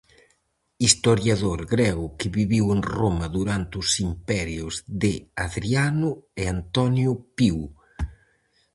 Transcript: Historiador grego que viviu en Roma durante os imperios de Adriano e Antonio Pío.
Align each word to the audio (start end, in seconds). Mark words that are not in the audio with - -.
Historiador 0.85 1.59
grego 1.73 2.05
que 2.17 2.33
viviu 2.37 2.65
en 2.75 2.81
Roma 2.95 3.25
durante 3.37 3.73
os 3.83 3.89
imperios 4.09 4.75
de 5.01 5.13
Adriano 5.45 6.11
e 6.41 6.43
Antonio 6.57 7.11
Pío. 7.35 7.65